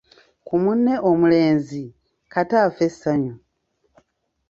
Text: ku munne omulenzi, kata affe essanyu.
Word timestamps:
ku 0.45 0.53
munne 0.63 0.93
omulenzi, 1.09 1.83
kata 2.33 2.55
affe 2.67 2.83
essanyu. 2.89 3.33